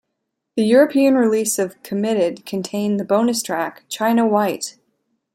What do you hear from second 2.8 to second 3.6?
the bonus